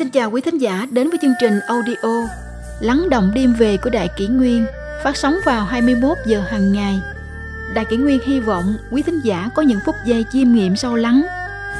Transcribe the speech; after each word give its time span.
Xin 0.00 0.10
chào 0.10 0.30
quý 0.30 0.40
thính 0.40 0.58
giả 0.58 0.86
đến 0.90 1.10
với 1.10 1.18
chương 1.22 1.34
trình 1.40 1.60
audio 1.66 2.28
Lắng 2.80 3.10
động 3.10 3.30
đêm 3.34 3.54
về 3.58 3.76
của 3.76 3.90
Đại 3.90 4.08
Kỷ 4.16 4.26
Nguyên 4.26 4.66
phát 5.04 5.16
sóng 5.16 5.34
vào 5.44 5.64
21 5.64 6.18
giờ 6.26 6.40
hàng 6.40 6.72
ngày. 6.72 7.00
Đại 7.74 7.84
Kỷ 7.84 7.96
Nguyên 7.96 8.18
hy 8.26 8.40
vọng 8.40 8.74
quý 8.90 9.02
thính 9.02 9.20
giả 9.24 9.50
có 9.54 9.62
những 9.62 9.78
phút 9.86 9.94
giây 10.06 10.24
chiêm 10.32 10.52
nghiệm 10.52 10.76
sâu 10.76 10.96
lắng 10.96 11.22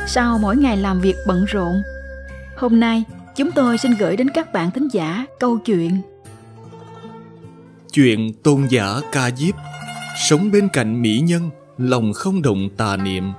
sau 0.06 0.38
mỗi 0.38 0.56
ngày 0.56 0.76
làm 0.76 1.00
việc 1.00 1.16
bận 1.26 1.44
rộn. 1.44 1.82
Hôm 2.56 2.80
nay, 2.80 3.04
chúng 3.36 3.52
tôi 3.52 3.78
xin 3.78 3.94
gửi 3.94 4.16
đến 4.16 4.28
các 4.34 4.52
bạn 4.52 4.70
thính 4.70 4.88
giả 4.92 5.26
câu 5.38 5.58
chuyện 5.58 6.00
Chuyện 7.92 8.32
tôn 8.42 8.66
giả 8.70 9.00
ca 9.12 9.30
diếp 9.30 9.54
Sống 10.28 10.50
bên 10.50 10.68
cạnh 10.72 11.02
mỹ 11.02 11.20
nhân 11.20 11.50
Lòng 11.78 12.12
không 12.12 12.42
động 12.42 12.68
tà 12.76 12.96
niệm 12.96 13.32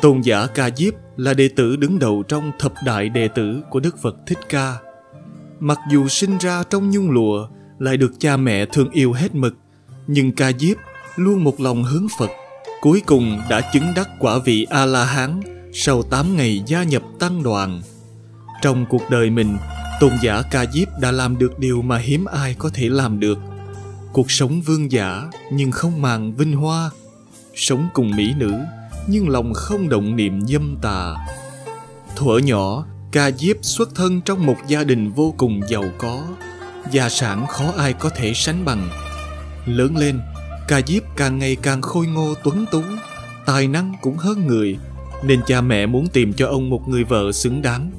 Tôn 0.00 0.20
giả 0.20 0.46
ca 0.54 0.70
diếp 0.76 1.01
là 1.16 1.34
đệ 1.34 1.48
tử 1.48 1.76
đứng 1.76 1.98
đầu 1.98 2.22
trong 2.28 2.52
thập 2.58 2.72
đại 2.84 3.08
đệ 3.08 3.28
tử 3.28 3.62
của 3.70 3.80
Đức 3.80 4.02
Phật 4.02 4.16
Thích 4.26 4.38
Ca. 4.48 4.76
Mặc 5.60 5.78
dù 5.90 6.08
sinh 6.08 6.38
ra 6.38 6.62
trong 6.70 6.90
nhung 6.90 7.10
lụa, 7.10 7.48
lại 7.78 7.96
được 7.96 8.12
cha 8.18 8.36
mẹ 8.36 8.66
thương 8.66 8.90
yêu 8.90 9.12
hết 9.12 9.34
mực, 9.34 9.54
nhưng 10.06 10.32
ca 10.32 10.52
diếp 10.58 10.76
luôn 11.16 11.44
một 11.44 11.60
lòng 11.60 11.84
hướng 11.84 12.06
Phật. 12.18 12.30
Cuối 12.80 13.02
cùng 13.06 13.40
đã 13.50 13.60
chứng 13.72 13.92
đắc 13.96 14.08
quả 14.18 14.38
vị 14.44 14.66
A-la-hán 14.70 15.40
sau 15.72 16.02
8 16.02 16.36
ngày 16.36 16.62
gia 16.66 16.82
nhập 16.82 17.02
tăng 17.18 17.42
đoàn. 17.42 17.82
Trong 18.62 18.86
cuộc 18.88 19.02
đời 19.10 19.30
mình, 19.30 19.56
tôn 20.00 20.12
giả 20.22 20.42
ca 20.50 20.66
diếp 20.72 20.88
đã 21.00 21.10
làm 21.10 21.38
được 21.38 21.58
điều 21.58 21.82
mà 21.82 21.98
hiếm 21.98 22.24
ai 22.24 22.54
có 22.58 22.70
thể 22.74 22.88
làm 22.88 23.20
được. 23.20 23.38
Cuộc 24.12 24.30
sống 24.30 24.60
vương 24.60 24.92
giả 24.92 25.30
nhưng 25.52 25.70
không 25.70 26.02
màng 26.02 26.34
vinh 26.34 26.52
hoa, 26.52 26.90
sống 27.54 27.88
cùng 27.94 28.16
mỹ 28.16 28.34
nữ 28.36 28.52
nhưng 29.06 29.28
lòng 29.28 29.54
không 29.54 29.88
động 29.88 30.16
niệm 30.16 30.40
dâm 30.46 30.76
tà. 30.82 31.14
Thuở 32.16 32.38
nhỏ, 32.38 32.84
Ca 33.12 33.30
Diếp 33.30 33.56
xuất 33.62 33.94
thân 33.94 34.20
trong 34.20 34.46
một 34.46 34.56
gia 34.66 34.84
đình 34.84 35.10
vô 35.10 35.34
cùng 35.36 35.60
giàu 35.68 35.84
có, 35.98 36.22
gia 36.90 37.08
sản 37.08 37.46
khó 37.46 37.72
ai 37.76 37.92
có 37.92 38.08
thể 38.08 38.32
sánh 38.34 38.64
bằng. 38.64 38.88
Lớn 39.66 39.96
lên, 39.96 40.20
Ca 40.68 40.80
Diếp 40.86 41.02
càng 41.16 41.38
ngày 41.38 41.56
càng 41.62 41.82
khôi 41.82 42.06
ngô 42.06 42.34
tuấn 42.44 42.66
tú, 42.70 42.82
tài 43.46 43.68
năng 43.68 43.92
cũng 44.00 44.16
hơn 44.16 44.46
người, 44.46 44.78
nên 45.22 45.40
cha 45.46 45.60
mẹ 45.60 45.86
muốn 45.86 46.06
tìm 46.08 46.32
cho 46.32 46.48
ông 46.48 46.70
một 46.70 46.88
người 46.88 47.04
vợ 47.04 47.32
xứng 47.32 47.62
đáng. 47.62 47.90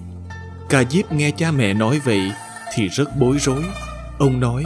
Ca 0.70 0.84
Diếp 0.90 1.12
nghe 1.12 1.32
cha 1.32 1.52
mẹ 1.52 1.74
nói 1.74 2.00
vậy 2.06 2.32
thì 2.76 2.88
rất 2.88 3.18
bối 3.20 3.38
rối. 3.40 3.64
Ông 4.18 4.40
nói, 4.40 4.64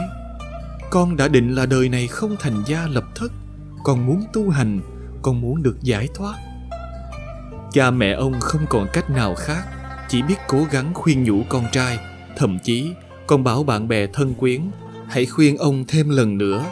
con 0.90 1.16
đã 1.16 1.28
định 1.28 1.54
là 1.54 1.66
đời 1.66 1.88
này 1.88 2.06
không 2.06 2.36
thành 2.40 2.62
gia 2.66 2.86
lập 2.86 3.04
thất, 3.14 3.32
còn 3.84 4.06
muốn 4.06 4.24
tu 4.32 4.50
hành, 4.50 4.80
con 5.22 5.40
muốn 5.40 5.62
được 5.62 5.76
giải 5.82 6.08
thoát. 6.14 6.34
Cha 7.72 7.90
mẹ 7.90 8.12
ông 8.12 8.40
không 8.40 8.66
còn 8.68 8.86
cách 8.92 9.10
nào 9.10 9.34
khác, 9.34 9.64
chỉ 10.08 10.22
biết 10.22 10.36
cố 10.48 10.66
gắng 10.70 10.94
khuyên 10.94 11.24
nhủ 11.24 11.42
con 11.48 11.64
trai, 11.72 11.98
thậm 12.36 12.58
chí 12.64 12.92
còn 13.26 13.44
bảo 13.44 13.62
bạn 13.62 13.88
bè 13.88 14.06
thân 14.06 14.34
quyến, 14.34 14.60
hãy 15.08 15.26
khuyên 15.26 15.56
ông 15.56 15.84
thêm 15.88 16.08
lần 16.08 16.38
nữa. 16.38 16.64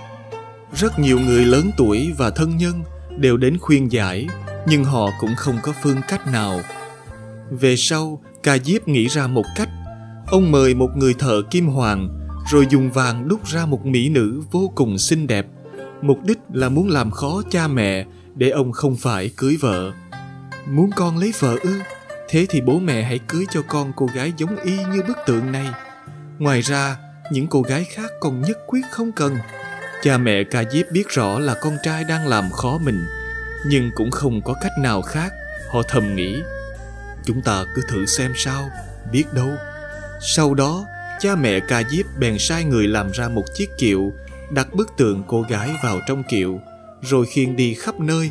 Rất 0.74 0.98
nhiều 0.98 1.20
người 1.20 1.44
lớn 1.44 1.70
tuổi 1.76 2.12
và 2.18 2.30
thân 2.30 2.56
nhân 2.56 2.82
đều 3.18 3.36
đến 3.36 3.58
khuyên 3.58 3.92
giải, 3.92 4.28
nhưng 4.66 4.84
họ 4.84 5.10
cũng 5.20 5.34
không 5.36 5.58
có 5.62 5.72
phương 5.82 6.00
cách 6.08 6.26
nào. 6.26 6.60
Về 7.50 7.76
sau, 7.76 8.22
ca 8.42 8.58
diếp 8.58 8.88
nghĩ 8.88 9.06
ra 9.06 9.26
một 9.26 9.44
cách. 9.56 9.68
Ông 10.26 10.52
mời 10.52 10.74
một 10.74 10.90
người 10.96 11.14
thợ 11.14 11.42
kim 11.50 11.66
hoàng, 11.66 12.28
rồi 12.50 12.66
dùng 12.70 12.90
vàng 12.90 13.28
đúc 13.28 13.46
ra 13.46 13.66
một 13.66 13.86
mỹ 13.86 14.08
nữ 14.08 14.42
vô 14.50 14.72
cùng 14.74 14.98
xinh 14.98 15.26
đẹp. 15.26 15.46
Mục 16.02 16.18
đích 16.24 16.38
là 16.52 16.68
muốn 16.68 16.88
làm 16.88 17.10
khó 17.10 17.42
cha 17.50 17.68
mẹ 17.68 18.06
để 18.36 18.50
ông 18.50 18.72
không 18.72 18.96
phải 18.96 19.30
cưới 19.36 19.56
vợ. 19.60 19.92
Muốn 20.66 20.90
con 20.96 21.18
lấy 21.18 21.32
vợ 21.38 21.56
ư? 21.62 21.80
Thế 22.28 22.46
thì 22.48 22.60
bố 22.60 22.78
mẹ 22.78 23.02
hãy 23.02 23.18
cưới 23.18 23.44
cho 23.50 23.62
con 23.68 23.92
cô 23.96 24.06
gái 24.14 24.32
giống 24.36 24.56
y 24.56 24.76
như 24.76 25.02
bức 25.08 25.16
tượng 25.26 25.52
này. 25.52 25.66
Ngoài 26.38 26.60
ra, 26.60 26.96
những 27.32 27.46
cô 27.46 27.62
gái 27.62 27.84
khác 27.84 28.10
còn 28.20 28.42
nhất 28.42 28.58
quyết 28.66 28.82
không 28.90 29.12
cần. 29.12 29.36
Cha 30.02 30.18
mẹ 30.18 30.44
ca 30.50 30.64
diếp 30.64 30.86
biết 30.92 31.08
rõ 31.08 31.38
là 31.38 31.54
con 31.60 31.76
trai 31.82 32.04
đang 32.04 32.26
làm 32.26 32.50
khó 32.50 32.78
mình, 32.78 33.06
nhưng 33.66 33.90
cũng 33.94 34.10
không 34.10 34.42
có 34.42 34.54
cách 34.62 34.72
nào 34.78 35.02
khác, 35.02 35.32
họ 35.70 35.82
thầm 35.88 36.16
nghĩ. 36.16 36.42
Chúng 37.24 37.42
ta 37.42 37.64
cứ 37.74 37.82
thử 37.88 38.06
xem 38.06 38.32
sao, 38.36 38.70
biết 39.12 39.24
đâu. 39.32 39.50
Sau 40.20 40.54
đó, 40.54 40.86
cha 41.20 41.34
mẹ 41.34 41.60
ca 41.60 41.82
diếp 41.90 42.06
bèn 42.18 42.38
sai 42.38 42.64
người 42.64 42.88
làm 42.88 43.10
ra 43.10 43.28
một 43.28 43.44
chiếc 43.54 43.68
kiệu, 43.78 44.12
đặt 44.50 44.74
bức 44.74 44.96
tượng 44.96 45.24
cô 45.26 45.42
gái 45.42 45.70
vào 45.82 46.00
trong 46.06 46.22
kiệu 46.22 46.60
rồi 47.02 47.26
khiêng 47.26 47.56
đi 47.56 47.74
khắp 47.74 48.00
nơi. 48.00 48.30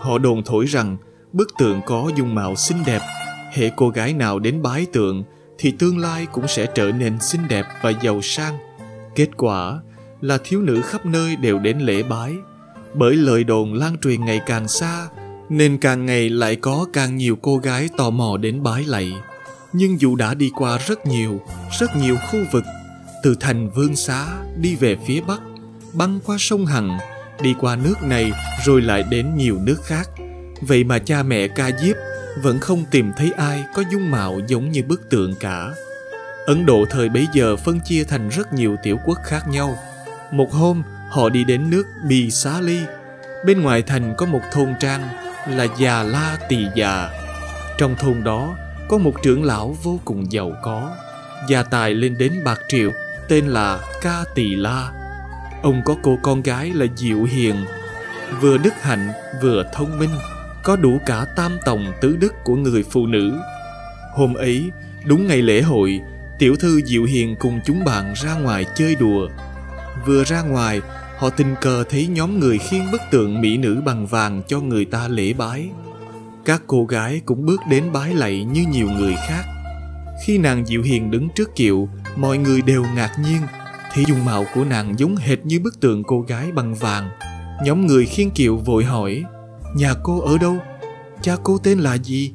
Họ 0.00 0.18
đồn 0.18 0.42
thổi 0.44 0.66
rằng 0.66 0.96
bức 1.32 1.48
tượng 1.58 1.80
có 1.86 2.10
dung 2.16 2.34
mạo 2.34 2.56
xinh 2.56 2.78
đẹp, 2.86 3.00
hệ 3.52 3.70
cô 3.76 3.88
gái 3.88 4.12
nào 4.12 4.38
đến 4.38 4.62
bái 4.62 4.86
tượng 4.92 5.24
thì 5.58 5.70
tương 5.78 5.98
lai 5.98 6.26
cũng 6.32 6.48
sẽ 6.48 6.66
trở 6.74 6.92
nên 6.92 7.20
xinh 7.20 7.40
đẹp 7.48 7.66
và 7.82 7.92
giàu 8.02 8.20
sang. 8.22 8.58
Kết 9.14 9.28
quả 9.36 9.80
là 10.20 10.38
thiếu 10.44 10.60
nữ 10.60 10.82
khắp 10.82 11.06
nơi 11.06 11.36
đều 11.36 11.58
đến 11.58 11.78
lễ 11.78 12.02
bái. 12.02 12.34
Bởi 12.94 13.14
lời 13.14 13.44
đồn 13.44 13.74
lan 13.74 13.98
truyền 13.98 14.24
ngày 14.24 14.40
càng 14.46 14.68
xa, 14.68 15.08
nên 15.48 15.78
càng 15.78 16.06
ngày 16.06 16.30
lại 16.30 16.56
có 16.56 16.86
càng 16.92 17.16
nhiều 17.16 17.36
cô 17.42 17.56
gái 17.56 17.88
tò 17.96 18.10
mò 18.10 18.36
đến 18.36 18.62
bái 18.62 18.84
lạy. 18.84 19.12
Nhưng 19.72 20.00
dù 20.00 20.16
đã 20.16 20.34
đi 20.34 20.50
qua 20.56 20.78
rất 20.78 21.06
nhiều, 21.06 21.40
rất 21.80 21.96
nhiều 21.96 22.16
khu 22.16 22.38
vực, 22.52 22.64
từ 23.22 23.36
thành 23.40 23.70
Vương 23.70 23.96
Xá 23.96 24.26
đi 24.56 24.76
về 24.76 24.96
phía 25.06 25.20
Bắc, 25.20 25.40
băng 25.92 26.18
qua 26.26 26.36
sông 26.38 26.66
Hằng, 26.66 26.98
đi 27.42 27.54
qua 27.60 27.76
nước 27.76 28.02
này 28.02 28.32
rồi 28.64 28.82
lại 28.82 29.04
đến 29.10 29.36
nhiều 29.36 29.58
nước 29.62 29.76
khác. 29.84 30.10
Vậy 30.60 30.84
mà 30.84 30.98
cha 30.98 31.22
mẹ 31.22 31.48
ca 31.48 31.70
diếp 31.80 31.96
vẫn 32.42 32.58
không 32.60 32.84
tìm 32.90 33.12
thấy 33.16 33.32
ai 33.36 33.64
có 33.74 33.82
dung 33.92 34.10
mạo 34.10 34.40
giống 34.46 34.70
như 34.70 34.82
bức 34.82 35.10
tượng 35.10 35.34
cả. 35.40 35.70
Ấn 36.46 36.66
Độ 36.66 36.84
thời 36.90 37.08
bấy 37.08 37.26
giờ 37.32 37.56
phân 37.56 37.80
chia 37.84 38.04
thành 38.04 38.28
rất 38.28 38.52
nhiều 38.52 38.76
tiểu 38.82 38.98
quốc 39.04 39.18
khác 39.24 39.48
nhau. 39.48 39.78
Một 40.32 40.52
hôm, 40.52 40.82
họ 41.10 41.28
đi 41.28 41.44
đến 41.44 41.70
nước 41.70 41.86
Bì 42.08 42.30
Xá 42.30 42.60
Ly. 42.60 42.78
Bên 43.46 43.62
ngoài 43.62 43.82
thành 43.82 44.14
có 44.18 44.26
một 44.26 44.42
thôn 44.52 44.74
trang 44.80 45.08
là 45.48 45.66
Già 45.78 46.02
La 46.02 46.38
Tỳ 46.48 46.66
Già. 46.76 47.10
Trong 47.78 47.96
thôn 47.96 48.24
đó 48.24 48.56
có 48.88 48.98
một 48.98 49.14
trưởng 49.22 49.44
lão 49.44 49.76
vô 49.82 50.00
cùng 50.04 50.32
giàu 50.32 50.52
có. 50.62 50.96
Gia 51.48 51.62
tài 51.62 51.94
lên 51.94 52.18
đến 52.18 52.32
bạc 52.44 52.60
triệu, 52.68 52.90
tên 53.28 53.46
là 53.46 53.80
Ca 54.02 54.24
Tỳ 54.34 54.54
La 54.56 54.99
Ông 55.62 55.82
có 55.84 55.96
cô 56.02 56.18
con 56.22 56.42
gái 56.42 56.70
là 56.74 56.86
Diệu 56.96 57.24
Hiền, 57.24 57.56
vừa 58.40 58.58
đức 58.58 58.74
hạnh 58.82 59.08
vừa 59.42 59.64
thông 59.72 59.98
minh, 59.98 60.10
có 60.62 60.76
đủ 60.76 60.98
cả 61.06 61.26
tam 61.36 61.58
tòng 61.64 61.92
tứ 62.00 62.16
đức 62.16 62.34
của 62.44 62.56
người 62.56 62.84
phụ 62.90 63.06
nữ. 63.06 63.32
Hôm 64.14 64.34
ấy, 64.34 64.70
đúng 65.06 65.26
ngày 65.26 65.42
lễ 65.42 65.62
hội, 65.62 66.00
tiểu 66.38 66.56
thư 66.56 66.80
Diệu 66.82 67.04
Hiền 67.04 67.36
cùng 67.38 67.60
chúng 67.64 67.84
bạn 67.84 68.12
ra 68.16 68.34
ngoài 68.34 68.64
chơi 68.76 68.94
đùa. 68.94 69.28
Vừa 70.06 70.24
ra 70.24 70.42
ngoài, 70.42 70.80
họ 71.18 71.30
tình 71.30 71.54
cờ 71.60 71.84
thấy 71.90 72.06
nhóm 72.06 72.40
người 72.40 72.58
khiêng 72.58 72.90
bức 72.92 73.00
tượng 73.10 73.40
mỹ 73.40 73.56
nữ 73.56 73.82
bằng 73.84 74.06
vàng 74.06 74.42
cho 74.48 74.60
người 74.60 74.84
ta 74.84 75.08
lễ 75.08 75.32
bái. 75.32 75.68
Các 76.44 76.62
cô 76.66 76.84
gái 76.84 77.20
cũng 77.26 77.46
bước 77.46 77.60
đến 77.70 77.92
bái 77.92 78.14
lạy 78.14 78.44
như 78.44 78.64
nhiều 78.72 78.88
người 78.98 79.14
khác. 79.28 79.44
Khi 80.26 80.38
nàng 80.38 80.66
Diệu 80.66 80.82
Hiền 80.82 81.10
đứng 81.10 81.28
trước 81.34 81.56
kiệu, 81.56 81.88
mọi 82.16 82.38
người 82.38 82.62
đều 82.62 82.84
ngạc 82.94 83.10
nhiên– 83.18 83.40
thì 83.92 84.04
dung 84.08 84.24
mạo 84.24 84.46
của 84.54 84.64
nàng 84.64 84.98
giống 84.98 85.16
hệt 85.16 85.38
như 85.46 85.60
bức 85.60 85.80
tượng 85.80 86.04
cô 86.04 86.20
gái 86.20 86.52
bằng 86.52 86.74
vàng. 86.74 87.10
Nhóm 87.64 87.86
người 87.86 88.06
khiên 88.06 88.30
kiệu 88.30 88.56
vội 88.56 88.84
hỏi, 88.84 89.24
nhà 89.74 89.94
cô 90.02 90.20
ở 90.20 90.38
đâu? 90.38 90.56
Cha 91.22 91.36
cô 91.42 91.58
tên 91.58 91.78
là 91.78 91.94
gì? 91.94 92.32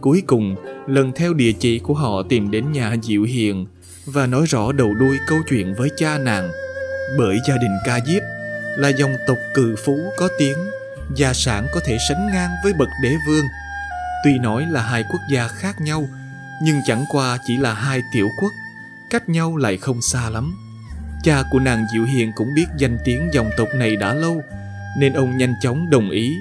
Cuối 0.00 0.22
cùng, 0.26 0.56
lần 0.86 1.12
theo 1.12 1.34
địa 1.34 1.52
chỉ 1.52 1.78
của 1.78 1.94
họ 1.94 2.22
tìm 2.28 2.50
đến 2.50 2.72
nhà 2.72 2.96
Diệu 3.02 3.22
Hiền 3.22 3.66
và 4.06 4.26
nói 4.26 4.46
rõ 4.46 4.72
đầu 4.72 4.94
đuôi 4.94 5.18
câu 5.28 5.38
chuyện 5.50 5.74
với 5.78 5.90
cha 5.96 6.18
nàng. 6.18 6.50
Bởi 7.18 7.38
gia 7.48 7.56
đình 7.56 7.76
ca 7.84 8.00
diếp 8.06 8.22
là 8.76 8.88
dòng 8.88 9.12
tộc 9.26 9.36
cự 9.54 9.76
phú 9.84 9.98
có 10.16 10.28
tiếng, 10.38 10.58
gia 11.14 11.32
sản 11.32 11.66
có 11.74 11.80
thể 11.84 11.96
sánh 12.08 12.26
ngang 12.32 12.50
với 12.64 12.72
bậc 12.72 12.88
đế 13.02 13.16
vương. 13.26 13.44
Tuy 14.24 14.38
nói 14.38 14.66
là 14.70 14.82
hai 14.82 15.04
quốc 15.12 15.20
gia 15.30 15.48
khác 15.48 15.80
nhau, 15.80 16.08
nhưng 16.62 16.76
chẳng 16.86 17.04
qua 17.08 17.38
chỉ 17.46 17.56
là 17.56 17.74
hai 17.74 18.02
tiểu 18.14 18.28
quốc, 18.40 18.52
cách 19.10 19.28
nhau 19.28 19.56
lại 19.56 19.76
không 19.76 20.02
xa 20.02 20.30
lắm. 20.30 20.54
Cha 21.22 21.42
của 21.50 21.58
nàng 21.58 21.86
Diệu 21.92 22.04
Hiền 22.04 22.32
cũng 22.36 22.54
biết 22.54 22.66
danh 22.78 22.98
tiếng 23.04 23.28
dòng 23.32 23.50
tộc 23.56 23.68
này 23.74 23.96
đã 23.96 24.14
lâu, 24.14 24.42
nên 24.98 25.12
ông 25.12 25.38
nhanh 25.38 25.54
chóng 25.60 25.90
đồng 25.90 26.10
ý. 26.10 26.36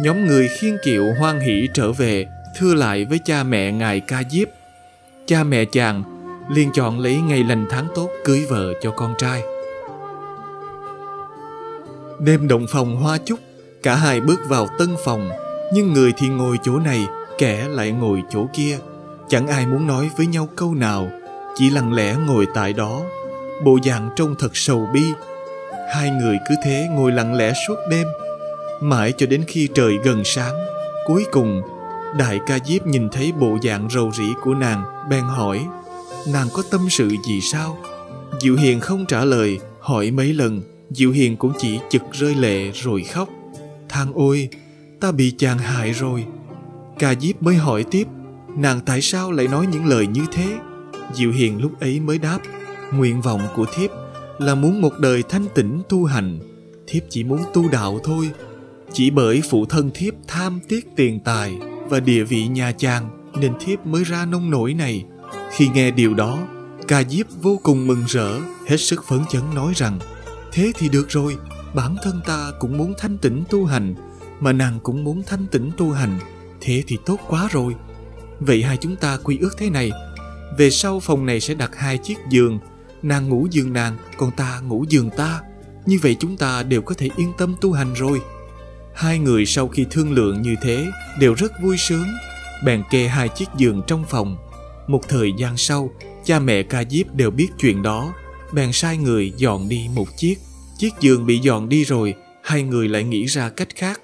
Nhóm 0.00 0.26
người 0.26 0.48
khiên 0.48 0.76
kiệu 0.84 1.12
hoan 1.18 1.40
hỷ 1.40 1.68
trở 1.74 1.92
về, 1.92 2.26
thưa 2.56 2.74
lại 2.74 3.04
với 3.04 3.20
cha 3.24 3.42
mẹ 3.42 3.72
ngài 3.72 4.00
Ca 4.00 4.22
Diếp. 4.30 4.48
Cha 5.26 5.44
mẹ 5.44 5.64
chàng 5.64 6.04
liền 6.50 6.72
chọn 6.72 6.98
lấy 6.98 7.16
ngày 7.16 7.44
lành 7.44 7.66
tháng 7.70 7.86
tốt 7.94 8.08
cưới 8.24 8.46
vợ 8.48 8.72
cho 8.82 8.90
con 8.90 9.14
trai. 9.18 9.42
Đêm 12.20 12.48
động 12.48 12.66
phòng 12.68 12.96
hoa 12.96 13.18
chúc, 13.24 13.38
cả 13.82 13.94
hai 13.94 14.20
bước 14.20 14.40
vào 14.48 14.68
tân 14.78 14.88
phòng, 15.04 15.30
nhưng 15.74 15.92
người 15.92 16.12
thì 16.16 16.28
ngồi 16.28 16.58
chỗ 16.62 16.78
này, 16.78 17.06
kẻ 17.38 17.68
lại 17.68 17.92
ngồi 17.92 18.22
chỗ 18.30 18.46
kia. 18.52 18.78
Chẳng 19.28 19.46
ai 19.46 19.66
muốn 19.66 19.86
nói 19.86 20.10
với 20.16 20.26
nhau 20.26 20.48
câu 20.56 20.74
nào, 20.74 21.10
chỉ 21.54 21.70
lặng 21.70 21.92
lẽ 21.92 22.16
ngồi 22.26 22.46
tại 22.54 22.72
đó 22.72 23.02
bộ 23.64 23.78
dạng 23.84 24.10
trông 24.16 24.34
thật 24.38 24.50
sầu 24.56 24.88
bi 24.94 25.02
hai 25.94 26.10
người 26.10 26.38
cứ 26.48 26.54
thế 26.64 26.88
ngồi 26.90 27.12
lặng 27.12 27.34
lẽ 27.34 27.52
suốt 27.66 27.76
đêm 27.90 28.06
mãi 28.80 29.12
cho 29.16 29.26
đến 29.26 29.44
khi 29.46 29.68
trời 29.74 29.94
gần 30.04 30.22
sáng 30.24 30.54
cuối 31.06 31.24
cùng 31.32 31.62
Đại 32.16 32.40
ca 32.46 32.58
diếp 32.64 32.86
nhìn 32.86 33.08
thấy 33.08 33.32
bộ 33.32 33.58
dạng 33.62 33.88
rầu 33.90 34.12
rĩ 34.12 34.24
của 34.42 34.54
nàng, 34.54 34.84
bèn 35.10 35.24
hỏi, 35.24 35.66
nàng 36.32 36.48
có 36.52 36.62
tâm 36.70 36.80
sự 36.90 37.16
gì 37.26 37.40
sao? 37.40 37.78
Diệu 38.40 38.56
Hiền 38.56 38.80
không 38.80 39.06
trả 39.06 39.24
lời, 39.24 39.58
hỏi 39.80 40.10
mấy 40.10 40.32
lần, 40.32 40.62
Diệu 40.90 41.10
Hiền 41.10 41.36
cũng 41.36 41.52
chỉ 41.58 41.78
chực 41.90 42.02
rơi 42.12 42.34
lệ 42.34 42.70
rồi 42.74 43.02
khóc. 43.02 43.28
Thang 43.88 44.12
ôi, 44.14 44.48
ta 45.00 45.12
bị 45.12 45.34
chàng 45.38 45.58
hại 45.58 45.92
rồi. 45.92 46.24
Ca 46.98 47.14
diếp 47.20 47.42
mới 47.42 47.54
hỏi 47.54 47.84
tiếp, 47.90 48.06
nàng 48.56 48.80
tại 48.80 49.00
sao 49.02 49.32
lại 49.32 49.48
nói 49.48 49.66
những 49.72 49.86
lời 49.86 50.06
như 50.06 50.22
thế? 50.32 50.46
Diệu 51.14 51.30
Hiền 51.30 51.62
lúc 51.62 51.80
ấy 51.80 52.00
mới 52.00 52.18
đáp, 52.18 52.38
nguyện 52.94 53.20
vọng 53.20 53.40
của 53.54 53.66
thiếp 53.74 53.90
là 54.38 54.54
muốn 54.54 54.80
một 54.80 54.98
đời 54.98 55.22
thanh 55.28 55.46
tịnh 55.54 55.82
tu 55.88 56.04
hành. 56.04 56.38
Thiếp 56.86 57.02
chỉ 57.10 57.24
muốn 57.24 57.40
tu 57.54 57.68
đạo 57.68 58.00
thôi. 58.04 58.30
Chỉ 58.92 59.10
bởi 59.10 59.42
phụ 59.50 59.66
thân 59.66 59.90
thiếp 59.94 60.14
tham 60.28 60.60
tiếc 60.68 60.88
tiền 60.96 61.20
tài 61.20 61.58
và 61.88 62.00
địa 62.00 62.24
vị 62.24 62.46
nhà 62.46 62.72
chàng 62.72 63.30
nên 63.40 63.52
thiếp 63.60 63.86
mới 63.86 64.04
ra 64.04 64.26
nông 64.26 64.50
nổi 64.50 64.74
này. 64.74 65.04
Khi 65.50 65.68
nghe 65.68 65.90
điều 65.90 66.14
đó, 66.14 66.38
ca 66.88 67.02
diếp 67.04 67.26
vô 67.42 67.60
cùng 67.62 67.86
mừng 67.86 68.04
rỡ, 68.06 68.38
hết 68.66 68.76
sức 68.76 69.04
phấn 69.04 69.20
chấn 69.30 69.42
nói 69.54 69.72
rằng 69.76 69.98
Thế 70.52 70.72
thì 70.78 70.88
được 70.88 71.08
rồi, 71.08 71.36
bản 71.74 71.96
thân 72.02 72.20
ta 72.26 72.52
cũng 72.60 72.78
muốn 72.78 72.94
thanh 72.98 73.18
tịnh 73.18 73.44
tu 73.50 73.64
hành, 73.64 73.94
mà 74.40 74.52
nàng 74.52 74.78
cũng 74.82 75.04
muốn 75.04 75.22
thanh 75.26 75.46
tịnh 75.46 75.70
tu 75.76 75.90
hành, 75.90 76.18
thế 76.60 76.82
thì 76.86 76.98
tốt 77.06 77.16
quá 77.28 77.48
rồi. 77.52 77.74
Vậy 78.40 78.62
hai 78.62 78.76
chúng 78.76 78.96
ta 78.96 79.18
quy 79.24 79.38
ước 79.38 79.50
thế 79.58 79.70
này, 79.70 79.90
về 80.58 80.70
sau 80.70 81.00
phòng 81.00 81.26
này 81.26 81.40
sẽ 81.40 81.54
đặt 81.54 81.70
hai 81.76 81.98
chiếc 81.98 82.18
giường, 82.30 82.58
nàng 83.02 83.28
ngủ 83.28 83.46
giường 83.50 83.72
nàng, 83.72 83.96
còn 84.16 84.30
ta 84.30 84.60
ngủ 84.60 84.84
giường 84.88 85.10
ta. 85.16 85.40
Như 85.86 85.98
vậy 86.02 86.16
chúng 86.20 86.36
ta 86.36 86.62
đều 86.62 86.82
có 86.82 86.94
thể 86.98 87.10
yên 87.16 87.32
tâm 87.38 87.54
tu 87.60 87.72
hành 87.72 87.94
rồi. 87.94 88.20
Hai 88.94 89.18
người 89.18 89.46
sau 89.46 89.68
khi 89.68 89.86
thương 89.90 90.12
lượng 90.12 90.42
như 90.42 90.54
thế 90.62 90.86
đều 91.18 91.34
rất 91.34 91.52
vui 91.62 91.76
sướng, 91.78 92.06
bèn 92.64 92.82
kê 92.90 93.08
hai 93.08 93.28
chiếc 93.28 93.48
giường 93.56 93.82
trong 93.86 94.04
phòng. 94.08 94.36
Một 94.86 95.08
thời 95.08 95.32
gian 95.38 95.56
sau, 95.56 95.90
cha 96.24 96.38
mẹ 96.38 96.62
ca 96.62 96.84
diếp 96.90 97.14
đều 97.14 97.30
biết 97.30 97.48
chuyện 97.58 97.82
đó, 97.82 98.14
bèn 98.52 98.72
sai 98.72 98.96
người 98.96 99.32
dọn 99.36 99.68
đi 99.68 99.88
một 99.94 100.06
chiếc. 100.16 100.38
Chiếc 100.78 100.92
giường 101.00 101.26
bị 101.26 101.38
dọn 101.38 101.68
đi 101.68 101.84
rồi, 101.84 102.14
hai 102.42 102.62
người 102.62 102.88
lại 102.88 103.04
nghĩ 103.04 103.24
ra 103.24 103.48
cách 103.48 103.68
khác. 103.76 104.00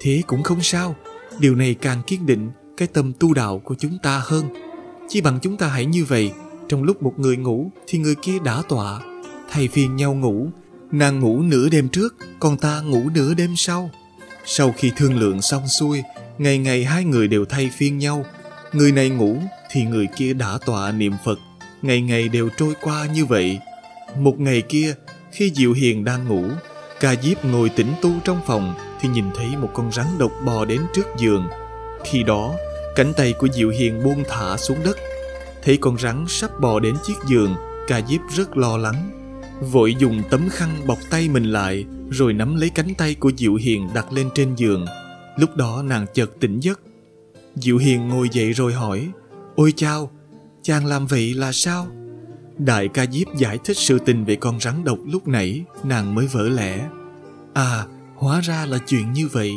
Thế 0.00 0.22
cũng 0.26 0.42
không 0.42 0.62
sao, 0.62 0.96
điều 1.38 1.54
này 1.54 1.74
càng 1.74 2.02
kiên 2.06 2.26
định 2.26 2.50
cái 2.76 2.88
tâm 2.88 3.12
tu 3.20 3.34
đạo 3.34 3.58
của 3.58 3.74
chúng 3.78 3.98
ta 4.02 4.22
hơn. 4.24 4.48
Chỉ 5.08 5.20
bằng 5.20 5.38
chúng 5.42 5.56
ta 5.56 5.68
hãy 5.68 5.86
như 5.86 6.04
vậy, 6.04 6.32
trong 6.72 6.82
lúc 6.82 7.02
một 7.02 7.14
người 7.16 7.36
ngủ 7.36 7.70
thì 7.86 7.98
người 7.98 8.14
kia 8.14 8.38
đã 8.44 8.62
tọa, 8.68 9.00
thay 9.50 9.68
phiên 9.68 9.96
nhau 9.96 10.14
ngủ, 10.14 10.46
nàng 10.92 11.20
ngủ 11.20 11.42
nửa 11.42 11.68
đêm 11.68 11.88
trước, 11.88 12.16
còn 12.40 12.56
ta 12.56 12.80
ngủ 12.80 13.02
nửa 13.14 13.34
đêm 13.34 13.54
sau. 13.56 13.90
Sau 14.44 14.74
khi 14.76 14.92
thương 14.96 15.18
lượng 15.18 15.42
xong 15.42 15.68
xuôi, 15.68 16.02
ngày 16.38 16.58
ngày 16.58 16.84
hai 16.84 17.04
người 17.04 17.28
đều 17.28 17.44
thay 17.44 17.70
phiên 17.76 17.98
nhau, 17.98 18.24
người 18.72 18.92
này 18.92 19.08
ngủ 19.08 19.36
thì 19.70 19.84
người 19.84 20.06
kia 20.16 20.32
đã 20.32 20.58
tọa 20.66 20.92
niệm 20.92 21.12
Phật, 21.24 21.38
ngày 21.82 22.00
ngày 22.00 22.28
đều 22.28 22.48
trôi 22.56 22.74
qua 22.82 23.06
như 23.14 23.24
vậy. 23.24 23.58
Một 24.16 24.40
ngày 24.40 24.62
kia, 24.62 24.94
khi 25.32 25.52
Diệu 25.54 25.72
Hiền 25.72 26.04
đang 26.04 26.28
ngủ, 26.28 26.44
Ca 27.00 27.14
Diếp 27.22 27.44
ngồi 27.44 27.68
tĩnh 27.68 27.92
tu 28.02 28.10
trong 28.24 28.40
phòng 28.46 28.74
thì 29.00 29.08
nhìn 29.08 29.24
thấy 29.36 29.46
một 29.56 29.70
con 29.74 29.92
rắn 29.92 30.06
độc 30.18 30.32
bò 30.44 30.64
đến 30.64 30.80
trước 30.94 31.06
giường. 31.18 31.48
Khi 32.04 32.22
đó, 32.22 32.54
cánh 32.96 33.12
tay 33.16 33.32
của 33.32 33.48
Diệu 33.52 33.70
Hiền 33.70 34.02
buông 34.04 34.24
thả 34.28 34.56
xuống 34.56 34.78
đất. 34.84 34.96
Thấy 35.62 35.76
con 35.76 35.98
rắn 35.98 36.24
sắp 36.28 36.60
bò 36.60 36.80
đến 36.80 36.96
chiếc 37.06 37.16
giường, 37.28 37.54
Ca 37.88 38.00
Diếp 38.08 38.20
rất 38.34 38.56
lo 38.56 38.76
lắng. 38.76 39.10
Vội 39.60 39.94
dùng 39.98 40.22
tấm 40.30 40.48
khăn 40.48 40.68
bọc 40.86 40.98
tay 41.10 41.28
mình 41.28 41.44
lại, 41.44 41.84
rồi 42.10 42.32
nắm 42.32 42.56
lấy 42.56 42.70
cánh 42.70 42.94
tay 42.94 43.14
của 43.14 43.32
Diệu 43.36 43.54
Hiền 43.54 43.88
đặt 43.94 44.12
lên 44.12 44.28
trên 44.34 44.54
giường. 44.54 44.86
Lúc 45.36 45.56
đó 45.56 45.82
nàng 45.86 46.06
chợt 46.14 46.30
tỉnh 46.40 46.60
giấc. 46.60 46.80
Diệu 47.54 47.78
Hiền 47.78 48.08
ngồi 48.08 48.28
dậy 48.32 48.52
rồi 48.52 48.72
hỏi, 48.72 49.08
Ôi 49.56 49.72
chao, 49.76 50.10
chàng 50.62 50.86
làm 50.86 51.06
vậy 51.06 51.34
là 51.34 51.52
sao? 51.52 51.86
Đại 52.58 52.88
ca 52.88 53.06
diếp 53.06 53.36
giải 53.36 53.58
thích 53.64 53.76
sự 53.76 53.98
tình 53.98 54.24
về 54.24 54.36
con 54.36 54.60
rắn 54.60 54.84
độc 54.84 54.98
lúc 55.06 55.28
nãy, 55.28 55.64
nàng 55.84 56.14
mới 56.14 56.26
vỡ 56.26 56.48
lẽ. 56.48 56.88
À, 57.54 57.84
hóa 58.16 58.40
ra 58.40 58.66
là 58.66 58.78
chuyện 58.78 59.12
như 59.12 59.28
vậy. 59.28 59.52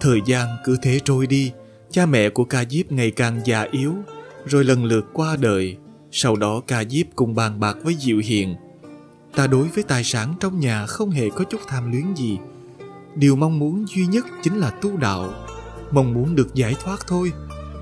Thời 0.00 0.20
gian 0.26 0.48
cứ 0.64 0.76
thế 0.82 1.00
trôi 1.04 1.26
đi, 1.26 1.52
cha 1.90 2.06
mẹ 2.06 2.28
của 2.28 2.44
ca 2.44 2.64
diếp 2.70 2.92
ngày 2.92 3.10
càng 3.10 3.40
già 3.44 3.62
yếu, 3.70 3.94
rồi 4.46 4.64
lần 4.64 4.84
lượt 4.84 5.06
qua 5.12 5.36
đời. 5.36 5.76
Sau 6.10 6.36
đó 6.36 6.60
ca 6.66 6.84
diếp 6.84 7.06
cùng 7.16 7.34
bàn 7.34 7.60
bạc 7.60 7.76
với 7.82 7.96
Diệu 8.00 8.18
Hiền. 8.24 8.54
Ta 9.36 9.46
đối 9.46 9.68
với 9.68 9.84
tài 9.84 10.04
sản 10.04 10.34
trong 10.40 10.60
nhà 10.60 10.86
không 10.86 11.10
hề 11.10 11.30
có 11.30 11.44
chút 11.44 11.60
tham 11.68 11.92
luyến 11.92 12.14
gì. 12.14 12.38
Điều 13.14 13.36
mong 13.36 13.58
muốn 13.58 13.84
duy 13.88 14.06
nhất 14.06 14.26
chính 14.42 14.56
là 14.56 14.70
tu 14.70 14.96
đạo. 14.96 15.34
Mong 15.90 16.14
muốn 16.14 16.34
được 16.34 16.54
giải 16.54 16.74
thoát 16.84 17.06
thôi. 17.06 17.32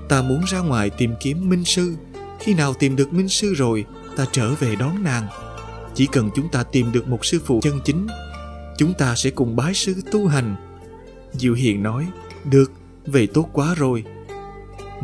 Ta 0.09 0.21
muốn 0.21 0.41
ra 0.47 0.59
ngoài 0.59 0.89
tìm 0.89 1.13
kiếm 1.19 1.49
minh 1.49 1.65
sư. 1.65 1.95
Khi 2.39 2.53
nào 2.53 2.73
tìm 2.73 2.95
được 2.95 3.13
minh 3.13 3.29
sư 3.29 3.53
rồi, 3.53 3.85
ta 4.15 4.25
trở 4.31 4.53
về 4.53 4.75
đón 4.75 5.03
nàng. 5.03 5.27
Chỉ 5.95 6.07
cần 6.11 6.29
chúng 6.35 6.49
ta 6.49 6.63
tìm 6.63 6.91
được 6.91 7.07
một 7.07 7.25
sư 7.25 7.39
phụ 7.45 7.59
chân 7.63 7.79
chính, 7.85 8.07
chúng 8.77 8.93
ta 8.93 9.15
sẽ 9.15 9.29
cùng 9.29 9.55
bái 9.55 9.73
sư 9.73 9.95
tu 10.11 10.27
hành. 10.27 10.55
Diệu 11.31 11.53
Hiền 11.53 11.83
nói, 11.83 12.07
được, 12.45 12.71
vậy 13.05 13.27
tốt 13.27 13.49
quá 13.53 13.75
rồi. 13.77 14.03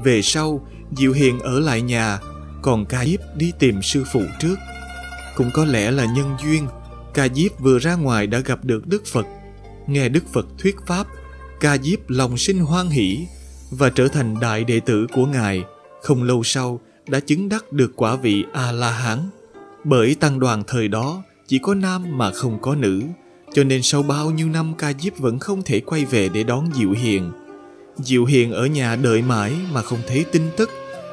Về 0.04 0.22
sau, 0.22 0.68
Diệu 0.92 1.14
Hiền 1.14 1.40
ở 1.40 1.60
lại 1.60 1.82
nhà, 1.82 2.20
còn 2.62 2.86
Ca 2.86 3.06
Diếp 3.06 3.20
đi 3.36 3.52
tìm 3.60 3.82
sư 3.82 4.04
phụ 4.14 4.22
trước. 4.40 4.56
Cũng 5.36 5.52
có 5.54 5.66
lẽ 5.66 5.92
là 5.92 6.06
nhân 6.06 6.36
duyên, 6.44 6.68
Ca 7.14 7.28
Diếp 7.28 7.60
vừa 7.60 7.80
ra 7.80 7.96
ngoài 7.96 8.28
đã 8.28 8.40
gặp 8.40 8.66
được 8.66 8.88
Đức 8.88 9.06
Phật. 9.06 9.26
Nghe 9.88 10.10
Đức 10.10 10.24
Phật 10.34 10.46
thuyết 10.58 10.76
Pháp, 10.86 11.08
Ca 11.60 11.78
Diếp 11.78 12.00
lòng 12.10 12.38
sinh 12.38 12.60
hoan 12.60 12.90
hỷ 12.90 13.28
và 13.72 13.90
trở 13.90 14.08
thành 14.08 14.40
đại 14.40 14.64
đệ 14.64 14.80
tử 14.80 15.08
của 15.14 15.26
Ngài. 15.26 15.64
Không 16.02 16.24
lâu 16.24 16.44
sau, 16.44 16.80
đã 17.08 17.20
chứng 17.20 17.50
đắc 17.50 17.72
được 17.72 17.92
quả 17.96 18.16
vị 18.16 18.46
A-la-hán. 18.54 19.20
Bởi 19.84 20.16
tăng 20.16 20.40
đoàn 20.40 20.64
thời 20.68 20.88
đó 20.88 21.24
chỉ 21.48 21.60
có 21.60 21.74
nam 21.74 22.18
mà 22.18 22.32
không 22.32 22.62
có 22.62 22.76
nữ, 22.76 23.02
cho 23.54 23.64
nên 23.64 23.82
sau 23.84 24.04
bao 24.04 24.32
nhiêu 24.32 24.50
năm 24.50 24.74
ca 24.78 24.94
diếp 25.00 25.18
vẫn 25.18 25.40
không 25.40 25.62
thể 25.66 25.80
quay 25.80 26.06
về 26.06 26.30
để 26.30 26.44
đón 26.44 26.70
Diệu 26.76 26.92
Hiền. 26.92 27.32
Diệu 28.00 28.26
Hiền 28.26 28.52
ở 28.52 28.66
nhà 28.66 28.96
đợi 28.96 29.22
mãi 29.22 29.54
mà 29.72 29.82
không 29.82 30.00
thấy 30.08 30.26
tin 30.32 30.42
tức, 30.58 30.70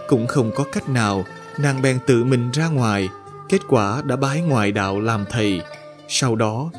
cũng 0.09 0.27
không 0.27 0.51
có 0.55 0.65
cách 0.73 0.89
nào, 0.89 1.25
nàng 1.59 1.83
bèn 1.83 1.99
tự 2.07 2.25
mình 2.25 2.51
ra 2.51 2.69
ngoài, 2.69 3.09
kết 3.49 3.61
quả 3.69 4.03
đã 4.05 4.17
bái 4.17 4.41
ngoại 4.41 4.73
đạo 4.73 5.01
làm 5.01 5.25
thầy. 5.31 5.61
Sau 6.09 6.37
đó, 6.37 6.71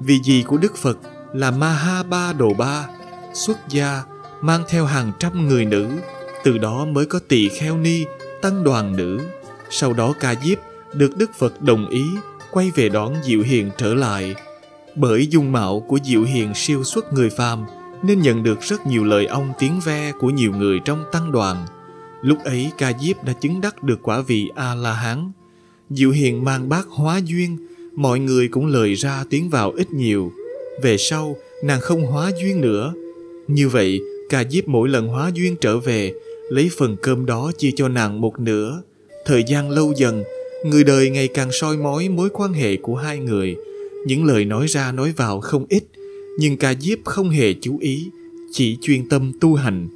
vì 0.00 0.20
gì 0.22 0.44
của 0.46 0.56
Đức 0.56 0.76
Phật 0.76 0.98
là 1.32 1.50
Maha 1.50 2.02
Ba 2.02 2.32
Đồ 2.32 2.54
Ba, 2.54 2.86
xuất 3.34 3.68
gia, 3.68 4.02
mang 4.40 4.64
theo 4.68 4.84
hàng 4.84 5.12
trăm 5.18 5.48
người 5.48 5.64
nữ, 5.64 5.88
từ 6.44 6.58
đó 6.58 6.84
mới 6.84 7.06
có 7.06 7.18
tỳ 7.28 7.48
kheo 7.48 7.78
ni 7.78 8.04
tăng 8.42 8.64
đoàn 8.64 8.96
nữ. 8.96 9.20
Sau 9.70 9.92
đó 9.92 10.14
ca 10.20 10.34
diếp 10.44 10.58
được 10.92 11.16
Đức 11.16 11.30
Phật 11.38 11.62
đồng 11.62 11.88
ý 11.88 12.04
quay 12.50 12.70
về 12.74 12.88
đón 12.88 13.14
Diệu 13.22 13.40
Hiền 13.42 13.70
trở 13.76 13.94
lại. 13.94 14.34
Bởi 14.94 15.26
dung 15.26 15.52
mạo 15.52 15.80
của 15.80 15.98
Diệu 16.04 16.22
Hiền 16.22 16.54
siêu 16.54 16.84
xuất 16.84 17.12
người 17.12 17.30
phàm 17.30 17.64
nên 18.06 18.22
nhận 18.22 18.42
được 18.42 18.60
rất 18.60 18.86
nhiều 18.86 19.04
lời 19.04 19.26
ông 19.26 19.52
tiếng 19.58 19.80
ve 19.84 20.12
của 20.20 20.30
nhiều 20.30 20.52
người 20.52 20.80
trong 20.84 21.04
tăng 21.12 21.32
đoàn. 21.32 21.66
Lúc 22.22 22.38
ấy 22.44 22.70
ca 22.78 22.92
diếp 23.00 23.24
đã 23.24 23.32
chứng 23.32 23.60
đắc 23.60 23.82
được 23.82 23.98
quả 24.02 24.20
vị 24.20 24.50
A-la-hán. 24.54 25.32
Diệu 25.90 26.10
Hiền 26.10 26.44
mang 26.44 26.68
bát 26.68 26.86
hóa 26.88 27.20
duyên, 27.24 27.56
mọi 27.96 28.18
người 28.18 28.48
cũng 28.48 28.66
lời 28.66 28.94
ra 28.94 29.24
tiếng 29.30 29.50
vào 29.50 29.70
ít 29.70 29.92
nhiều. 29.92 30.32
Về 30.82 30.96
sau, 30.98 31.36
nàng 31.64 31.80
không 31.80 32.06
hóa 32.06 32.30
duyên 32.42 32.60
nữa. 32.60 32.92
Như 33.48 33.68
vậy, 33.68 34.00
ca 34.30 34.44
diếp 34.50 34.68
mỗi 34.68 34.88
lần 34.88 35.08
hóa 35.08 35.30
duyên 35.34 35.56
trở 35.60 35.78
về 35.78 36.12
lấy 36.50 36.70
phần 36.78 36.96
cơm 37.02 37.26
đó 37.26 37.52
chia 37.58 37.70
cho 37.76 37.88
nàng 37.88 38.20
một 38.20 38.40
nửa. 38.40 38.82
Thời 39.26 39.44
gian 39.48 39.70
lâu 39.70 39.92
dần, 39.96 40.24
người 40.64 40.84
đời 40.84 41.10
ngày 41.10 41.28
càng 41.28 41.52
soi 41.52 41.76
mói 41.76 42.08
mối 42.08 42.28
quan 42.32 42.52
hệ 42.52 42.76
của 42.76 42.96
hai 42.96 43.18
người. 43.18 43.56
Những 44.06 44.24
lời 44.24 44.44
nói 44.44 44.66
ra 44.66 44.92
nói 44.92 45.12
vào 45.16 45.40
không 45.40 45.66
ít, 45.68 45.84
nhưng 46.38 46.56
ca 46.56 46.74
diếp 46.74 46.98
không 47.04 47.30
hề 47.30 47.54
chú 47.60 47.78
ý, 47.78 48.10
chỉ 48.52 48.78
chuyên 48.82 49.08
tâm 49.08 49.32
tu 49.40 49.54
hành. 49.54 49.88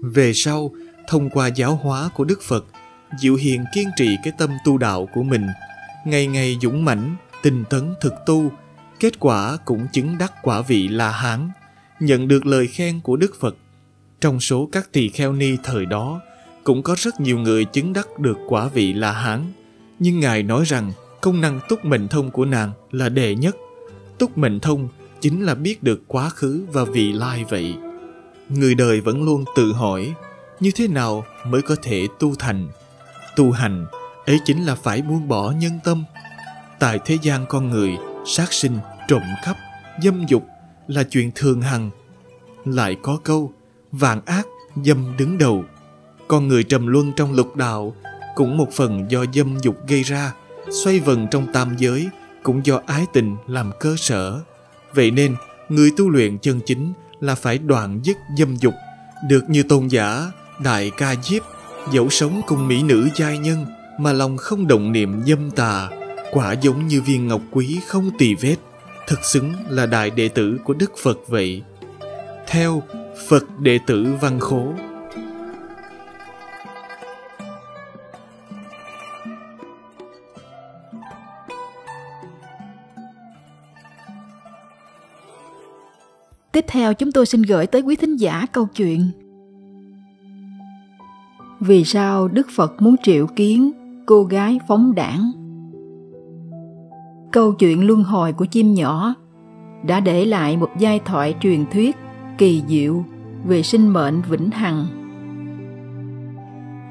Về 0.00 0.32
sau, 0.34 0.74
thông 1.08 1.30
qua 1.30 1.46
giáo 1.46 1.80
hóa 1.82 2.10
của 2.14 2.24
Đức 2.24 2.42
Phật, 2.42 2.66
Diệu 3.20 3.34
Hiền 3.34 3.64
kiên 3.74 3.88
trì 3.96 4.16
cái 4.24 4.32
tâm 4.38 4.50
tu 4.64 4.78
đạo 4.78 5.08
của 5.14 5.22
mình, 5.22 5.46
ngày 6.06 6.26
ngày 6.26 6.58
dũng 6.62 6.84
mãnh, 6.84 7.16
tinh 7.42 7.64
tấn 7.70 7.94
thực 8.00 8.12
tu, 8.26 8.50
kết 9.00 9.20
quả 9.20 9.56
cũng 9.64 9.86
chứng 9.92 10.18
đắc 10.18 10.32
quả 10.42 10.62
vị 10.62 10.88
là 10.88 11.10
hán, 11.10 11.50
nhận 12.00 12.28
được 12.28 12.46
lời 12.46 12.66
khen 12.66 13.00
của 13.00 13.16
Đức 13.16 13.40
Phật 13.40 13.56
trong 14.24 14.40
số 14.40 14.68
các 14.72 14.92
tỳ 14.92 15.08
kheo 15.08 15.32
ni 15.32 15.56
thời 15.64 15.86
đó, 15.86 16.20
cũng 16.64 16.82
có 16.82 16.94
rất 16.98 17.20
nhiều 17.20 17.38
người 17.38 17.64
chứng 17.64 17.92
đắc 17.92 18.18
được 18.18 18.38
quả 18.48 18.68
vị 18.68 18.92
là 18.92 19.12
hán. 19.12 19.52
Nhưng 19.98 20.20
Ngài 20.20 20.42
nói 20.42 20.64
rằng 20.66 20.92
công 21.20 21.40
năng 21.40 21.60
túc 21.68 21.84
mệnh 21.84 22.08
thông 22.08 22.30
của 22.30 22.44
nàng 22.44 22.72
là 22.90 23.08
đệ 23.08 23.34
nhất. 23.34 23.56
Túc 24.18 24.38
mệnh 24.38 24.60
thông 24.60 24.88
chính 25.24 25.44
là 25.44 25.54
biết 25.54 25.82
được 25.82 26.02
quá 26.08 26.28
khứ 26.28 26.64
và 26.72 26.84
vị 26.84 27.12
lai 27.12 27.44
vậy. 27.48 27.74
Người 28.48 28.74
đời 28.74 29.00
vẫn 29.00 29.22
luôn 29.22 29.44
tự 29.56 29.72
hỏi 29.72 30.14
như 30.60 30.70
thế 30.74 30.88
nào 30.88 31.24
mới 31.46 31.62
có 31.62 31.76
thể 31.82 32.08
tu 32.18 32.34
thành. 32.34 32.68
Tu 33.36 33.50
hành 33.50 33.86
ấy 34.26 34.38
chính 34.44 34.64
là 34.64 34.74
phải 34.74 35.02
buông 35.02 35.28
bỏ 35.28 35.50
nhân 35.50 35.78
tâm. 35.84 36.04
Tại 36.78 36.98
thế 37.04 37.18
gian 37.22 37.46
con 37.46 37.70
người, 37.70 37.96
sát 38.26 38.52
sinh, 38.52 38.78
trộm 39.08 39.22
cắp, 39.44 39.56
dâm 40.02 40.26
dục 40.28 40.46
là 40.88 41.02
chuyện 41.02 41.30
thường 41.34 41.62
hằng. 41.62 41.90
Lại 42.64 42.96
có 43.02 43.18
câu 43.24 43.52
vạn 43.92 44.20
ác 44.24 44.46
dâm 44.84 45.16
đứng 45.16 45.38
đầu. 45.38 45.64
Con 46.28 46.48
người 46.48 46.64
trầm 46.64 46.86
luân 46.86 47.12
trong 47.16 47.32
lục 47.32 47.56
đạo 47.56 47.94
cũng 48.34 48.56
một 48.56 48.68
phần 48.72 49.10
do 49.10 49.24
dâm 49.34 49.58
dục 49.62 49.76
gây 49.88 50.02
ra, 50.02 50.34
xoay 50.84 51.00
vần 51.00 51.26
trong 51.30 51.52
tam 51.52 51.76
giới 51.78 52.08
cũng 52.42 52.66
do 52.66 52.80
ái 52.86 53.06
tình 53.12 53.36
làm 53.46 53.70
cơ 53.80 53.94
sở. 53.98 54.40
Vậy 54.94 55.10
nên, 55.10 55.36
người 55.68 55.90
tu 55.96 56.10
luyện 56.10 56.38
chân 56.38 56.60
chính 56.66 56.92
là 57.20 57.34
phải 57.34 57.58
đoạn 57.58 58.00
dứt 58.02 58.16
dâm 58.38 58.56
dục, 58.56 58.74
được 59.28 59.50
như 59.50 59.62
tôn 59.62 59.88
giả, 59.88 60.30
đại 60.58 60.90
ca 60.96 61.14
diếp, 61.22 61.42
dẫu 61.92 62.10
sống 62.10 62.40
cùng 62.46 62.68
mỹ 62.68 62.82
nữ 62.82 63.08
giai 63.16 63.38
nhân 63.38 63.66
mà 63.98 64.12
lòng 64.12 64.36
không 64.36 64.66
động 64.66 64.92
niệm 64.92 65.22
dâm 65.26 65.50
tà, 65.50 65.88
quả 66.32 66.52
giống 66.52 66.86
như 66.88 67.02
viên 67.02 67.28
ngọc 67.28 67.40
quý 67.50 67.80
không 67.86 68.10
tỳ 68.18 68.34
vết, 68.34 68.56
thật 69.06 69.18
xứng 69.22 69.54
là 69.68 69.86
đại 69.86 70.10
đệ 70.10 70.28
tử 70.28 70.58
của 70.64 70.74
Đức 70.74 70.92
Phật 71.02 71.18
vậy. 71.28 71.62
Theo 72.46 72.82
Phật 73.28 73.58
đệ 73.58 73.78
tử 73.86 74.06
Văn 74.20 74.40
Khố 74.40 74.74
Tiếp 86.54 86.64
theo 86.68 86.94
chúng 86.94 87.12
tôi 87.12 87.26
xin 87.26 87.42
gửi 87.42 87.66
tới 87.66 87.82
quý 87.82 87.96
thính 87.96 88.16
giả 88.16 88.46
câu 88.52 88.66
chuyện 88.76 89.10
Vì 91.60 91.84
sao 91.84 92.28
Đức 92.28 92.46
Phật 92.56 92.82
muốn 92.82 92.96
triệu 93.02 93.26
kiến 93.26 93.70
cô 94.06 94.24
gái 94.24 94.58
phóng 94.68 94.94
đảng? 94.94 95.32
Câu 97.32 97.52
chuyện 97.52 97.86
luân 97.86 98.02
hồi 98.02 98.32
của 98.32 98.44
chim 98.44 98.74
nhỏ 98.74 99.14
đã 99.86 100.00
để 100.00 100.24
lại 100.24 100.56
một 100.56 100.70
giai 100.78 101.00
thoại 101.04 101.34
truyền 101.40 101.64
thuyết 101.72 101.96
kỳ 102.38 102.62
diệu 102.68 103.04
về 103.44 103.62
sinh 103.62 103.88
mệnh 103.88 104.22
vĩnh 104.28 104.50
hằng. 104.50 104.86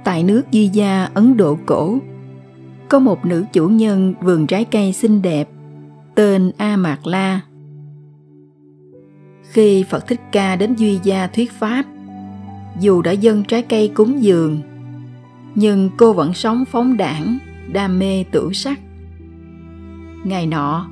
Tại 0.04 0.24
nước 0.24 0.44
Di 0.52 0.68
Gia 0.68 1.10
Ấn 1.14 1.38
Độ 1.38 1.58
cổ, 1.66 1.98
có 2.90 3.00
một 3.00 3.26
nữ 3.26 3.46
chủ 3.54 3.68
nhân 3.68 4.14
vườn 4.22 4.48
trái 4.48 4.66
cây 4.66 4.94
xinh 4.94 5.22
đẹp 5.22 5.50
tên 6.16 6.52
A 6.58 6.76
Mạc 6.76 7.08
La 7.08 7.42
khi 9.54 9.84
Phật 9.84 10.08
Thích 10.08 10.22
Ca 10.32 10.56
đến 10.56 10.76
Duy 10.76 11.00
Gia 11.04 11.28
thuyết 11.28 11.52
Pháp. 11.52 11.86
Dù 12.80 13.02
đã 13.02 13.12
dâng 13.12 13.44
trái 13.44 13.62
cây 13.62 13.92
cúng 13.94 14.24
dường, 14.24 14.62
nhưng 15.56 15.90
cô 15.98 16.14
vẫn 16.14 16.34
sống 16.34 16.64
phóng 16.66 16.98
đảng, 16.98 17.38
đam 17.74 18.00
mê 18.00 18.24
tử 18.32 18.50
sắc. 18.54 18.80
Ngày 20.24 20.48
nọ, 20.48 20.90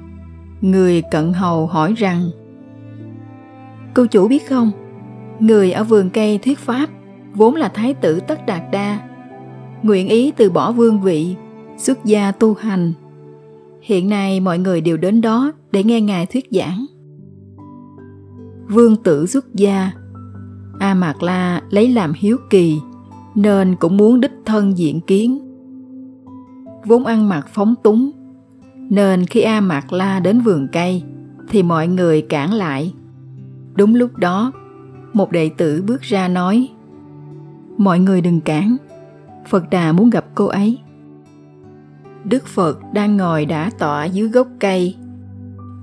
người 0.62 1.02
cận 1.12 1.34
hầu 1.34 1.68
hỏi 1.68 1.94
rằng 1.98 2.30
Cô 3.94 4.06
chủ 4.06 4.28
biết 4.28 4.50
không, 4.50 4.72
người 5.40 5.72
ở 5.72 5.84
vườn 5.84 6.10
cây 6.10 6.38
thuyết 6.38 6.60
Pháp 6.60 6.90
vốn 7.34 7.56
là 7.56 7.68
Thái 7.68 7.94
tử 7.94 8.20
Tất 8.20 8.46
Đạt 8.46 8.62
Đa, 8.72 9.00
nguyện 9.84 10.08
ý 10.08 10.32
từ 10.32 10.50
bỏ 10.50 10.72
vương 10.72 11.02
vị, 11.02 11.36
xuất 11.78 12.06
gia 12.06 12.32
tu 12.32 12.54
hành. 12.54 12.94
Hiện 13.82 14.10
nay 14.10 14.40
mọi 14.40 14.60
người 14.60 14.82
đều 14.82 14.98
đến 14.98 15.22
đó 15.22 15.52
để 15.72 15.84
nghe 15.84 16.02
Ngài 16.02 16.26
thuyết 16.26 16.48
giảng 16.52 16.86
vương 18.70 18.96
tử 18.96 19.26
xuất 19.28 19.56
gia. 19.56 19.92
A 20.80 20.94
mạc 20.94 21.24
la 21.24 21.62
lấy 21.70 21.94
làm 21.94 22.14
hiếu 22.16 22.38
kỳ, 22.50 22.80
nên 23.36 23.76
cũng 23.76 23.98
muốn 23.98 24.22
đích 24.22 24.34
thân 24.46 24.78
diện 24.78 25.02
kiến. 25.02 25.40
Vốn 26.86 27.06
ăn 27.06 27.30
mặc 27.30 27.48
phóng 27.54 27.76
túng, 27.84 28.12
nên 28.90 29.26
khi 29.26 29.42
a 29.42 29.62
mạc 29.62 29.94
la 29.94 30.20
đến 30.20 30.40
vườn 30.40 30.68
cây, 30.72 31.04
thì 31.50 31.64
mọi 31.64 31.88
người 31.88 32.22
cản 32.22 32.54
lại. 32.54 32.94
Đúng 33.76 33.96
lúc 33.96 34.18
đó, 34.18 34.52
một 35.14 35.32
đệ 35.32 35.50
tử 35.58 35.84
bước 35.88 36.02
ra 36.02 36.28
nói, 36.28 36.70
mọi 37.78 38.00
người 38.00 38.22
đừng 38.22 38.42
cản, 38.42 38.78
phật 39.48 39.70
đà 39.70 39.92
muốn 39.92 40.10
gặp 40.10 40.26
cô 40.36 40.46
ấy. 40.46 40.80
Đức 42.24 42.48
phật 42.48 42.80
đang 42.94 43.18
ngồi 43.18 43.46
đã 43.46 43.70
tọa 43.80 44.06
dưới 44.06 44.28
gốc 44.28 44.48
cây 44.60 44.96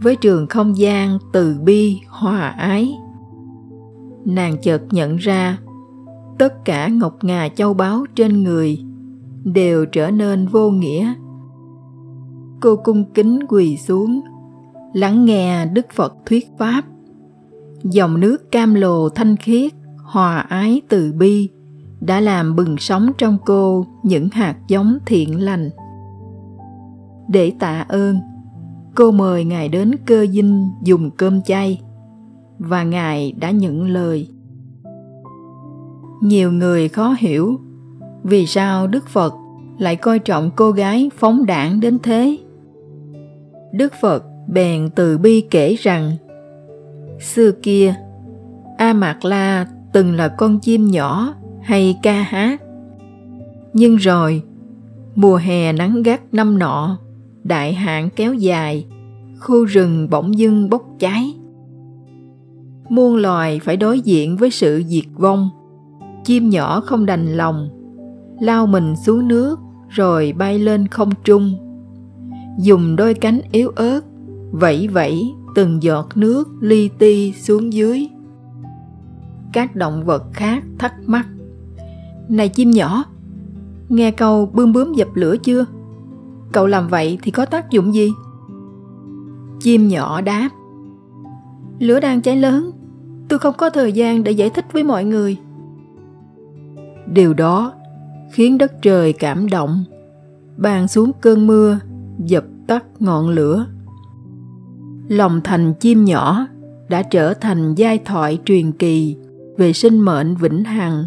với 0.02 0.16
trường 0.16 0.46
không 0.46 0.78
gian 0.78 1.18
từ 1.32 1.58
bi, 1.64 2.00
hòa 2.08 2.48
ái. 2.48 2.98
Nàng 4.24 4.56
chợt 4.62 4.82
nhận 4.90 5.16
ra, 5.16 5.58
tất 6.38 6.64
cả 6.64 6.88
ngọc 6.88 7.24
ngà 7.24 7.48
châu 7.48 7.74
báu 7.74 8.04
trên 8.14 8.42
người 8.42 8.78
đều 9.44 9.86
trở 9.86 10.10
nên 10.10 10.46
vô 10.46 10.70
nghĩa. 10.70 11.14
Cô 12.60 12.76
cung 12.76 13.04
kính 13.14 13.38
quỳ 13.48 13.76
xuống, 13.76 14.20
lắng 14.92 15.24
nghe 15.24 15.66
đức 15.66 15.86
phật 15.94 16.14
thuyết 16.26 16.48
pháp. 16.58 16.84
Dòng 17.82 18.20
nước 18.20 18.50
cam 18.50 18.74
lồ 18.74 19.08
thanh 19.08 19.36
khiết, 19.36 19.72
hòa 20.04 20.38
ái 20.38 20.82
từ 20.88 21.12
bi 21.12 21.48
đã 22.00 22.20
làm 22.20 22.56
bừng 22.56 22.76
sống 22.78 23.10
trong 23.18 23.38
cô 23.46 23.86
những 24.02 24.28
hạt 24.32 24.56
giống 24.68 24.98
thiện 25.06 25.40
lành. 25.40 25.70
Để 27.28 27.52
tạ 27.58 27.84
ơn 27.88 28.18
cô 28.94 29.10
mời 29.10 29.44
ngài 29.44 29.68
đến 29.68 29.90
cơ 30.06 30.26
dinh 30.26 30.68
dùng 30.82 31.10
cơm 31.10 31.42
chay, 31.42 31.80
và 32.58 32.82
ngài 32.82 33.32
đã 33.32 33.50
nhận 33.50 33.86
lời. 33.86 34.28
Nhiều 36.22 36.52
người 36.52 36.88
khó 36.88 37.14
hiểu 37.18 37.60
vì 38.22 38.46
sao 38.46 38.86
đức 38.86 39.08
phật 39.08 39.34
lại 39.78 39.96
coi 39.96 40.18
trọng 40.18 40.50
cô 40.56 40.70
gái 40.70 41.10
phóng 41.16 41.46
đảng 41.46 41.80
đến 41.80 41.98
thế. 42.02 42.38
Đức 43.72 43.92
phật 44.00 44.24
bèn 44.48 44.90
từ 44.94 45.18
bi 45.18 45.40
kể 45.40 45.74
rằng, 45.78 46.12
xưa 47.20 47.52
kia 47.52 47.94
a 48.78 48.92
mạc 48.92 49.24
la 49.24 49.66
từng 49.92 50.14
là 50.14 50.28
con 50.28 50.58
chim 50.60 50.90
nhỏ 50.90 51.34
hay 51.62 51.98
ca 52.02 52.22
hát. 52.22 52.62
Nhưng 53.72 53.96
rồi, 53.96 54.42
mùa 55.14 55.36
hè 55.36 55.72
nắng 55.72 56.02
gắt 56.02 56.34
năm 56.34 56.58
nọ 56.58 56.98
đại 57.48 57.74
hạn 57.74 58.08
kéo 58.16 58.34
dài, 58.34 58.86
khu 59.40 59.64
rừng 59.64 60.10
bỗng 60.10 60.38
dưng 60.38 60.70
bốc 60.70 60.82
cháy. 60.98 61.34
Muôn 62.88 63.16
loài 63.16 63.60
phải 63.60 63.76
đối 63.76 64.00
diện 64.00 64.36
với 64.36 64.50
sự 64.50 64.82
diệt 64.86 65.04
vong. 65.16 65.50
Chim 66.24 66.50
nhỏ 66.50 66.80
không 66.80 67.06
đành 67.06 67.36
lòng, 67.36 67.68
lao 68.40 68.66
mình 68.66 68.94
xuống 68.96 69.28
nước 69.28 69.58
rồi 69.88 70.34
bay 70.38 70.58
lên 70.58 70.88
không 70.88 71.10
trung. 71.24 71.54
Dùng 72.58 72.96
đôi 72.96 73.14
cánh 73.14 73.40
yếu 73.52 73.68
ớt, 73.76 74.00
vẫy 74.50 74.88
vẫy 74.88 75.22
từng 75.54 75.82
giọt 75.82 76.08
nước 76.14 76.48
li 76.60 76.88
ti 76.88 77.32
xuống 77.32 77.72
dưới. 77.72 78.08
Các 79.52 79.76
động 79.76 80.04
vật 80.04 80.24
khác 80.32 80.64
thắc 80.78 80.94
mắc, 81.06 81.26
này 82.28 82.48
chim 82.48 82.70
nhỏ, 82.70 83.04
nghe 83.88 84.10
câu 84.10 84.46
bươm 84.46 84.72
bướm 84.72 84.92
dập 84.92 85.08
lửa 85.14 85.36
chưa? 85.36 85.64
Cậu 86.52 86.66
làm 86.66 86.88
vậy 86.88 87.18
thì 87.22 87.30
có 87.30 87.44
tác 87.44 87.70
dụng 87.70 87.94
gì? 87.94 88.12
Chim 89.60 89.88
nhỏ 89.88 90.20
đáp, 90.20 90.48
lửa 91.78 92.00
đang 92.00 92.20
cháy 92.20 92.36
lớn. 92.36 92.70
Tôi 93.28 93.38
không 93.38 93.54
có 93.58 93.70
thời 93.70 93.92
gian 93.92 94.24
để 94.24 94.32
giải 94.32 94.50
thích 94.50 94.64
với 94.72 94.82
mọi 94.82 95.04
người. 95.04 95.36
Điều 97.12 97.34
đó 97.34 97.72
khiến 98.32 98.58
đất 98.58 98.82
trời 98.82 99.12
cảm 99.12 99.48
động. 99.48 99.84
Ban 100.56 100.88
xuống 100.88 101.12
cơn 101.20 101.46
mưa, 101.46 101.78
dập 102.18 102.44
tắt 102.66 102.84
ngọn 102.98 103.28
lửa. 103.28 103.66
Lòng 105.08 105.40
thành 105.44 105.74
chim 105.74 106.04
nhỏ 106.04 106.46
đã 106.88 107.02
trở 107.02 107.34
thành 107.34 107.74
giai 107.74 107.98
thoại 107.98 108.38
truyền 108.44 108.72
kỳ 108.72 109.16
về 109.56 109.72
sinh 109.72 109.98
mệnh 109.98 110.36
vĩnh 110.36 110.64
hằng. 110.64 111.04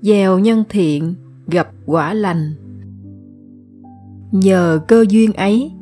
Gieo 0.00 0.38
nhân 0.38 0.64
thiện, 0.68 1.14
gặp 1.46 1.68
quả 1.86 2.14
lành 2.14 2.54
nhờ 4.32 4.80
cơ 4.88 5.04
duyên 5.08 5.32
ấy, 5.32 5.72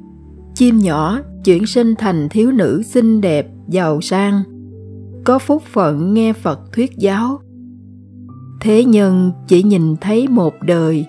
chim 0.55 0.79
nhỏ 0.79 1.19
chuyển 1.45 1.67
sinh 1.67 1.95
thành 1.99 2.29
thiếu 2.29 2.53
nữ 2.53 2.83
xinh 2.85 3.21
đẹp, 3.21 3.47
giàu 3.69 4.01
sang. 4.01 4.43
Có 5.25 5.39
phúc 5.39 5.63
phận 5.73 6.15
nghe 6.15 6.33
phật 6.33 6.73
thuyết 6.73 6.91
giáo. 6.97 7.41
Thế 8.61 8.85
nhân 8.85 9.33
chỉ 9.49 9.63
nhìn 9.63 9.97
thấy 9.97 10.29
một 10.29 10.55
đời, 10.63 11.07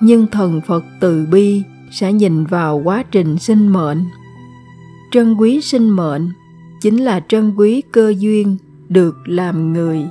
nhưng 0.00 0.26
thần 0.26 0.60
phật 0.66 0.84
từ 1.00 1.26
bi 1.30 1.62
sẽ 1.90 2.12
nhìn 2.12 2.44
vào 2.44 2.80
quá 2.84 3.04
trình 3.10 3.38
sinh 3.38 3.68
mệnh. 3.68 4.04
Trân 5.12 5.34
quý 5.34 5.60
sinh 5.60 5.90
mệnh 5.90 6.28
chính 6.80 6.96
là 6.96 7.20
trân 7.28 7.54
quý 7.56 7.82
cơ 7.92 8.14
duyên 8.18 8.56
được 8.88 9.16
làm 9.24 9.72
người. 9.72 10.04